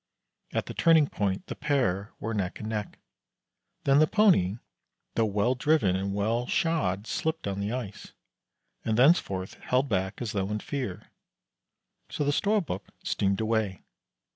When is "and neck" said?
2.59-2.97